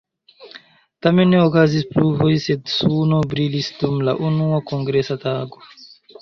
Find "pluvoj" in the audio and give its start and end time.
1.91-2.31